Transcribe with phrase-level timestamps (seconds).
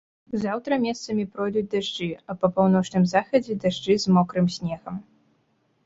[0.43, 4.95] Заўтра месцамі пройдуць дажджы, а па паўночным захадзе дажджы з мокрым снегам.